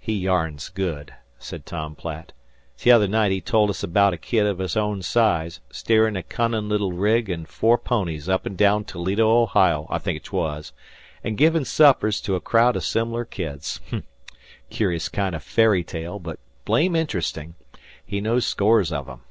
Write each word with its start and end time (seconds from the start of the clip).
"He 0.00 0.12
yarns 0.12 0.68
good," 0.68 1.12
said 1.40 1.66
Tom 1.66 1.96
Platt. 1.96 2.32
"T'other 2.78 3.08
night 3.08 3.32
he 3.32 3.40
told 3.40 3.68
us 3.68 3.82
abaout 3.82 4.12
a 4.12 4.16
kid 4.16 4.46
of 4.46 4.58
his 4.60 4.76
own 4.76 5.02
size 5.02 5.58
steerin' 5.72 6.14
a 6.16 6.22
cunnin' 6.22 6.68
little 6.68 6.92
rig 6.92 7.28
an' 7.28 7.46
four 7.46 7.76
ponies 7.76 8.28
up 8.28 8.46
an' 8.46 8.54
down 8.54 8.84
Toledo, 8.84 9.28
Ohio, 9.42 9.88
I 9.90 9.98
think 9.98 10.22
'twas, 10.22 10.72
an' 11.24 11.34
givin' 11.34 11.64
suppers 11.64 12.20
to 12.20 12.36
a 12.36 12.40
crowd 12.40 12.76
o' 12.76 12.78
sim'lar 12.78 13.24
kids. 13.24 13.80
Cur'us 14.70 15.08
kind 15.08 15.34
o' 15.34 15.40
fairy 15.40 15.82
tale, 15.82 16.20
but 16.20 16.38
blame 16.64 16.94
interestin'. 16.94 17.56
He 18.04 18.20
knows 18.20 18.46
scores 18.46 18.92
of 18.92 19.08
'em." 19.08 19.22